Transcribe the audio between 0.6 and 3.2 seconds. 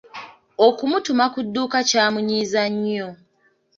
Okumutuma ku dduuka kyamunyiizizza nnyo.